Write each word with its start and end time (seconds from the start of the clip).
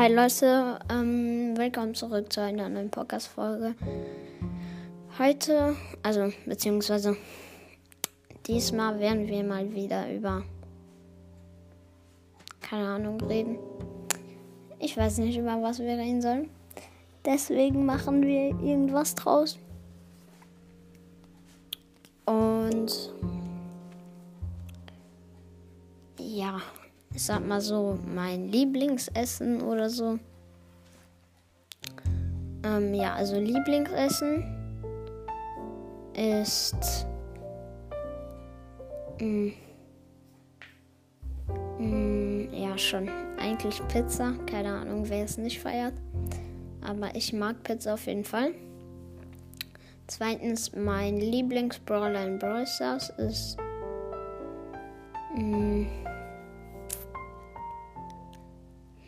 Hi 0.00 0.10
Leute, 0.10 0.78
ähm, 0.90 1.54
willkommen 1.58 1.94
zurück 1.94 2.32
zu 2.32 2.40
einer 2.40 2.70
neuen 2.70 2.88
Podcast-Folge. 2.88 3.74
Heute, 5.18 5.76
also 6.02 6.32
beziehungsweise 6.46 7.18
diesmal 8.46 8.98
werden 8.98 9.28
wir 9.28 9.44
mal 9.44 9.74
wieder 9.74 10.10
über, 10.10 10.42
keine 12.62 12.88
Ahnung, 12.88 13.20
reden. 13.20 13.58
Ich 14.78 14.96
weiß 14.96 15.18
nicht, 15.18 15.36
über 15.36 15.60
was 15.60 15.80
wir 15.80 15.98
reden 15.98 16.22
sollen. 16.22 16.48
Deswegen 17.26 17.84
machen 17.84 18.22
wir 18.22 18.58
irgendwas 18.58 19.14
draus. 19.14 19.58
Und 22.24 23.12
ja, 26.18 26.62
ich 27.14 27.22
sag 27.22 27.46
mal 27.46 27.60
so, 27.60 27.98
mein 28.06 28.48
Lieblingsessen 28.48 29.62
oder 29.62 29.90
so. 29.90 30.18
Ähm, 32.64 32.94
ja, 32.94 33.14
also 33.14 33.38
Lieblingsessen 33.38 34.44
ist. 36.14 37.06
Mh, 39.20 39.26
mm, 39.26 39.52
mh, 41.78 41.84
mm, 41.84 42.54
ja, 42.54 42.78
schon. 42.78 43.08
Eigentlich 43.38 43.80
Pizza. 43.88 44.34
Keine 44.46 44.72
Ahnung, 44.74 45.08
wer 45.08 45.24
es 45.24 45.38
nicht 45.38 45.60
feiert. 45.60 45.94
Aber 46.82 47.14
ich 47.14 47.32
mag 47.32 47.62
Pizza 47.62 47.94
auf 47.94 48.06
jeden 48.06 48.24
Fall. 48.24 48.54
Zweitens, 50.06 50.74
mein 50.74 51.18
Lieblingsbrawler 51.18 52.26
in 52.26 52.38
Brawl 52.38 52.66
Stars 52.66 53.10
ist. 53.18 53.56
Mh, 55.36 55.42
mm, 55.42 55.86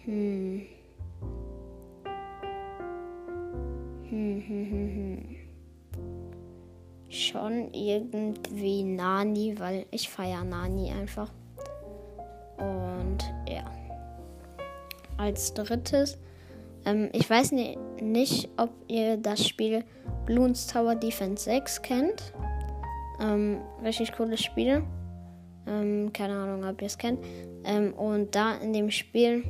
hm. 0.04 0.62
Hm, 4.08 4.42
hm, 4.46 4.70
hm, 4.70 4.94
hm. 4.94 5.36
Schon 7.08 7.72
irgendwie 7.72 8.84
Nani, 8.84 9.54
weil 9.58 9.86
ich 9.90 10.08
feiere 10.08 10.44
Nani 10.44 10.92
einfach. 10.92 11.30
Und 12.58 13.18
ja. 13.48 13.64
Als 15.16 15.54
drittes, 15.54 16.18
ähm, 16.84 17.10
ich 17.12 17.28
weiß 17.28 17.52
nie, 17.52 17.78
nicht, 18.00 18.48
ob 18.56 18.70
ihr 18.88 19.16
das 19.16 19.46
Spiel 19.46 19.84
Bloons 20.26 20.66
Tower 20.66 20.94
Defense 20.94 21.44
6 21.44 21.82
kennt. 21.82 22.32
Ähm, 23.20 23.60
richtig 23.84 24.12
cooles 24.12 24.42
Spiel. 24.42 24.82
Ähm, 25.66 26.12
keine 26.12 26.34
Ahnung, 26.34 26.64
ob 26.64 26.80
ihr 26.80 26.86
es 26.86 26.98
kennt. 26.98 27.24
Ähm, 27.64 27.94
und 27.94 28.34
da 28.34 28.56
in 28.56 28.72
dem 28.72 28.90
Spiel 28.90 29.44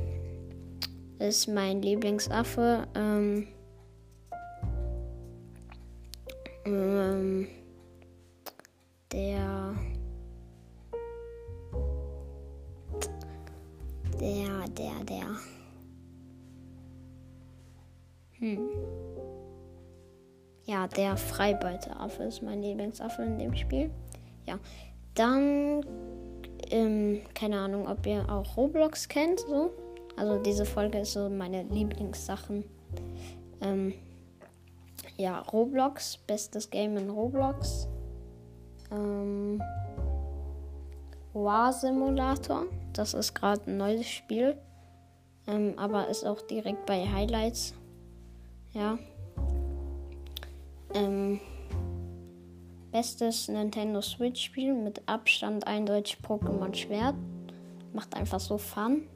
ist 1.23 1.47
mein 1.47 1.81
Lieblingsaffe. 1.81 2.85
Ähm, 2.95 3.47
ähm, 6.65 7.47
der. 9.11 9.75
Der, 14.19 14.67
der, 14.69 15.03
der. 15.05 15.25
Hm. 18.39 18.69
Ja, 20.65 20.87
der 20.87 21.17
Freibeiteraffe 21.17 22.23
ist 22.23 22.41
mein 22.41 22.61
Lieblingsaffe 22.61 23.23
in 23.23 23.37
dem 23.37 23.55
Spiel. 23.55 23.89
Ja. 24.45 24.59
Dann, 25.15 25.85
ähm, 26.69 27.21
keine 27.33 27.59
Ahnung, 27.59 27.87
ob 27.87 28.05
ihr 28.05 28.29
auch 28.29 28.57
Roblox 28.57 29.07
kennt, 29.07 29.41
so. 29.41 29.71
Also 30.15 30.37
diese 30.41 30.65
Folge 30.65 30.99
ist 30.99 31.13
so 31.13 31.29
meine 31.29 31.63
Lieblingssachen. 31.63 32.63
Ähm, 33.61 33.93
ja, 35.17 35.39
Roblox, 35.39 36.17
bestes 36.17 36.69
Game 36.69 36.97
in 36.97 37.09
Roblox. 37.09 37.87
Ähm, 38.91 39.61
War 41.33 41.73
Simulator, 41.73 42.65
das 42.93 43.13
ist 43.13 43.33
gerade 43.33 43.61
ein 43.67 43.77
neues 43.77 44.07
Spiel. 44.07 44.57
Ähm, 45.47 45.73
aber 45.77 46.07
ist 46.07 46.25
auch 46.25 46.41
direkt 46.41 46.85
bei 46.85 47.05
Highlights. 47.05 47.73
Ja. 48.71 48.97
Ähm, 50.93 51.39
bestes 52.91 53.47
Nintendo 53.47 54.01
Switch 54.01 54.41
Spiel 54.41 54.73
mit 54.73 55.01
Abstand 55.07 55.67
eindeutig 55.67 56.19
Pokémon 56.25 56.73
Schwert. 56.73 57.15
Macht 57.93 58.15
einfach 58.15 58.39
so 58.39 58.57
Fun. 58.57 59.07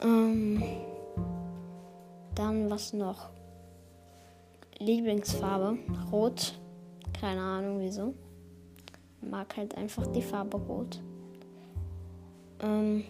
Ähm, 0.00 0.62
dann 2.34 2.70
was 2.70 2.92
noch? 2.92 3.30
Lieblingsfarbe, 4.78 5.76
rot. 6.12 6.58
Keine 7.20 7.40
Ahnung 7.40 7.80
wieso. 7.80 8.14
Mag 9.20 9.56
halt 9.56 9.74
einfach 9.76 10.06
die 10.06 10.22
Farbe 10.22 10.56
rot. 10.56 11.00
Ähm, 12.60 13.04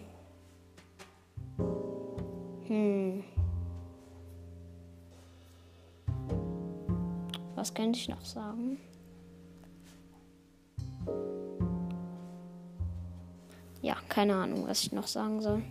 hm. 2.67 3.23
Was 7.55 7.73
könnte 7.73 7.99
ich 7.99 8.09
noch 8.09 8.23
sagen? 8.23 8.79
Ja, 13.81 13.95
keine 14.07 14.35
Ahnung, 14.35 14.67
was 14.67 14.83
ich 14.83 14.91
noch 14.91 15.07
sagen 15.07 15.41
soll. 15.41 15.61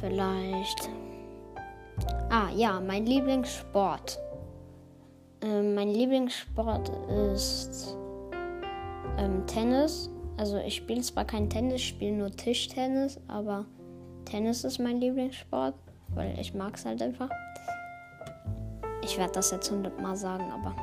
Vielleicht. 0.00 0.90
Ah, 2.30 2.48
ja, 2.54 2.80
mein 2.80 3.06
Lieblingssport. 3.06 4.18
Ähm, 5.42 5.74
mein 5.74 5.88
Lieblingssport 5.88 6.90
ist 7.34 7.96
ähm, 9.18 9.46
Tennis. 9.46 10.10
Also 10.36 10.58
ich 10.58 10.76
spiele 10.76 11.00
zwar 11.00 11.24
kein 11.24 11.48
Tennis, 11.48 11.76
ich 11.76 11.88
spiele 11.88 12.12
nur 12.12 12.30
Tischtennis, 12.30 13.18
aber 13.26 13.64
Tennis 14.26 14.64
ist 14.64 14.78
mein 14.78 15.00
Lieblingssport, 15.00 15.74
weil 16.14 16.38
ich 16.38 16.52
mag 16.52 16.76
es 16.76 16.84
halt 16.84 17.00
einfach. 17.00 17.30
Ich 19.02 19.16
werde 19.16 19.32
das 19.32 19.50
jetzt 19.50 19.70
hundertmal 19.70 20.16
sagen, 20.16 20.44
aber 20.52 20.74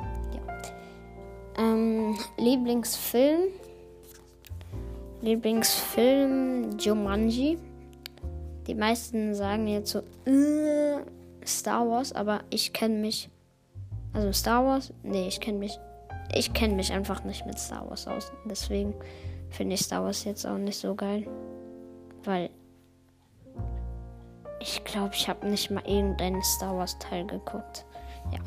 ähm, 1.56 2.16
Lieblingsfilm. 2.38 3.42
Lieblingsfilm 5.20 6.78
Jumanji. 6.78 7.58
Die 8.66 8.74
meisten 8.74 9.34
sagen 9.34 9.66
jetzt 9.66 9.90
so 9.90 9.98
äh, 10.30 11.02
Star 11.46 11.88
Wars, 11.88 12.12
aber 12.12 12.40
ich 12.50 12.72
kenne 12.72 12.96
mich. 12.96 13.28
Also 14.12 14.32
Star 14.32 14.64
Wars? 14.64 14.92
Nee, 15.02 15.28
ich 15.28 15.40
kenne 15.40 15.58
mich. 15.58 15.78
Ich 16.34 16.52
kenne 16.52 16.74
mich 16.74 16.92
einfach 16.92 17.24
nicht 17.24 17.44
mit 17.46 17.58
Star 17.58 17.88
Wars 17.88 18.06
aus. 18.08 18.32
Deswegen 18.46 18.94
finde 19.50 19.74
ich 19.74 19.80
Star 19.82 20.02
Wars 20.02 20.24
jetzt 20.24 20.46
auch 20.46 20.58
nicht 20.58 20.78
so 20.78 20.94
geil. 20.94 21.26
Weil 22.24 22.50
ich 24.60 24.82
glaube, 24.84 25.14
ich 25.14 25.28
habe 25.28 25.46
nicht 25.46 25.70
mal 25.70 25.84
irgendeinen 25.86 26.42
Star 26.42 26.76
Wars 26.76 26.98
Teil 26.98 27.26
geguckt. 27.26 27.84
Ja. 28.32 28.38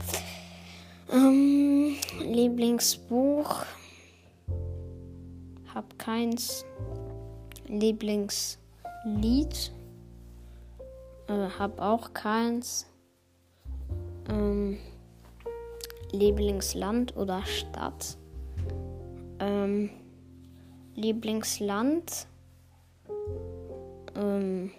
Ähm, 1.14 1.96
Lieblingsbuch. 2.20 3.64
Hab 5.74 6.00
keins. 6.00 6.66
Lieblingslied. 7.68 8.58
Äh, 11.28 11.50
hab 11.60 11.80
auch 11.80 12.14
keins. 12.14 12.86
Ähm, 14.30 14.78
Lieblingsland 16.12 17.16
oder 17.18 17.44
Stadt. 17.46 18.18
Ähm, 19.40 19.90
Lieblingsland. 20.96 22.28
Ähm, 24.16 24.72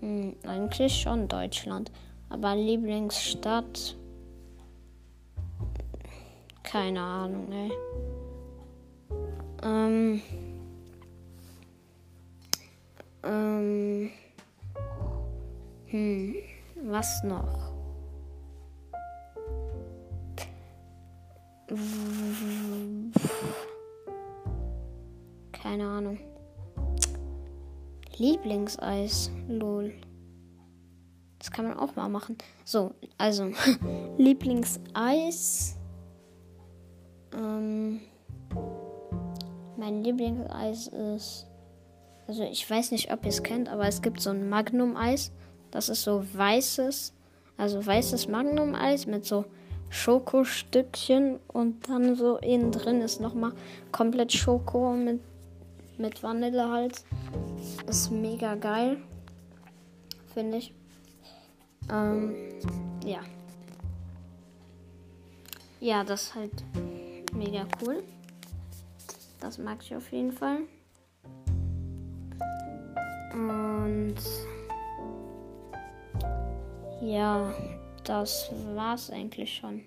mh, 0.00 0.08
hm, 0.08 0.36
eigentlich 0.46 0.94
schon 1.00 1.28
Deutschland. 1.28 1.90
Aber 2.28 2.54
Lieblingsstadt. 2.54 3.96
Keine 6.62 7.00
Ahnung, 7.00 7.52
ey. 7.52 7.72
Ähm. 9.62 10.22
Hm. 15.94 16.34
Was 16.82 17.22
noch? 17.22 17.72
Keine 25.52 25.86
Ahnung. 25.86 26.18
Lieblingseis. 28.16 29.30
Lol. 29.46 29.94
Das 31.38 31.52
kann 31.52 31.68
man 31.68 31.78
auch 31.78 31.94
mal 31.94 32.08
machen. 32.08 32.38
So, 32.64 32.90
also 33.16 33.52
Lieblingseis. 34.18 35.76
Ähm, 37.36 38.00
Mein 39.76 40.02
Lieblingseis 40.02 40.88
ist. 40.88 41.46
Also 42.26 42.42
ich 42.42 42.68
weiß 42.68 42.90
nicht, 42.90 43.12
ob 43.12 43.22
ihr 43.22 43.28
es 43.28 43.44
kennt, 43.44 43.68
aber 43.68 43.86
es 43.86 44.02
gibt 44.02 44.20
so 44.20 44.30
ein 44.30 44.48
Magnum-Eis. 44.48 45.30
Das 45.74 45.88
ist 45.88 46.04
so 46.04 46.24
weißes, 46.32 47.12
also 47.56 47.84
weißes 47.84 48.28
Magnum-Eis 48.28 49.06
mit 49.06 49.24
so 49.24 49.44
Schokostückchen 49.90 51.40
und 51.48 51.88
dann 51.88 52.14
so 52.14 52.36
innen 52.36 52.70
drin 52.70 53.00
ist 53.00 53.20
nochmal 53.20 53.52
komplett 53.90 54.32
Schoko 54.32 54.92
mit, 54.92 55.20
mit 55.98 56.22
Vanille 56.22 56.70
halt. 56.70 57.04
Ist 57.88 58.12
mega 58.12 58.54
geil. 58.54 58.98
Finde 60.32 60.58
ich. 60.58 60.72
Ähm, 61.90 62.36
ja. 63.04 63.18
Ja, 65.80 66.04
das 66.04 66.22
ist 66.22 66.34
halt 66.36 66.64
mega 67.34 67.66
cool. 67.82 68.04
Das 69.40 69.58
mag 69.58 69.78
ich 69.82 69.96
auf 69.96 70.12
jeden 70.12 70.30
Fall. 70.30 70.60
Und 73.32 74.14
ja, 77.04 77.52
das 78.04 78.50
war's 78.74 79.10
eigentlich 79.10 79.54
schon 79.54 79.82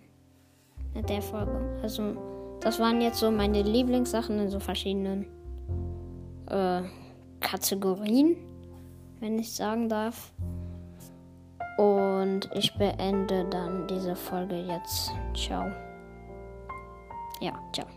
mit 0.93 1.09
der 1.09 1.21
Folge. 1.21 1.79
Also, 1.81 2.15
das 2.61 2.79
waren 2.79 3.01
jetzt 3.01 3.19
so 3.19 3.31
meine 3.31 3.61
Lieblingssachen 3.61 4.39
in 4.39 4.49
so 4.49 4.59
verschiedenen 4.59 5.27
äh, 6.49 6.81
Kategorien, 7.39 8.35
wenn 9.19 9.37
ich 9.39 9.53
sagen 9.53 9.89
darf. 9.89 10.33
Und 11.77 12.49
ich 12.55 12.75
beende 12.77 13.45
dann 13.45 13.87
diese 13.87 14.15
Folge 14.15 14.55
jetzt. 14.55 15.11
Ciao. 15.35 15.71
Ja, 17.39 17.53
ciao. 17.71 17.87